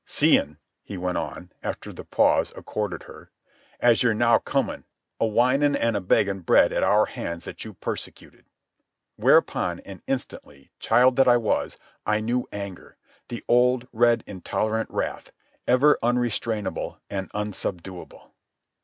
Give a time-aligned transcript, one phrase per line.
[0.03, 3.29] "...Seein'," he went on, after the pause accorded her,
[3.79, 4.83] "as you're now comin'
[5.19, 8.45] a whinin' an' a beggin' bread at our hands that you persecuted."
[9.15, 15.31] Whereupon, and instantly, child that I was, I knew anger, the old, red, intolerant wrath,
[15.67, 18.33] ever unrestrainable and unsubduable.